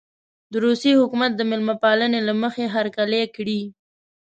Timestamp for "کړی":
3.35-3.61